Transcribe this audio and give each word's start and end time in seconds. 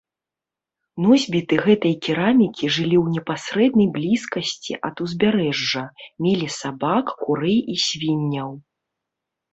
Носьбіты 1.03 1.55
гэтай 1.65 1.93
керамікі 2.07 2.65
жылі 2.77 2.97
ў 3.03 3.17
непасрэднай 3.17 3.87
блізкасці 3.97 4.79
ад 4.89 4.95
узбярэжжа, 5.05 5.83
мелі 6.27 6.47
сабак, 6.59 7.05
курэй 7.23 7.59
і 7.75 7.81
свінняў. 7.89 8.49